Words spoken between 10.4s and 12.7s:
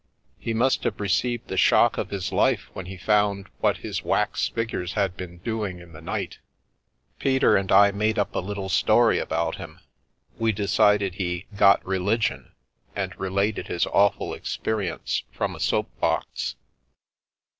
decided he" got religion"